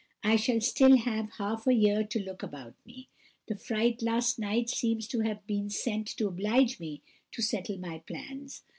[0.23, 3.07] I shall still have half a year to look about me.
[3.47, 7.99] The fright last night seems to have been sent to oblige me to settle my
[7.99, 8.63] plans.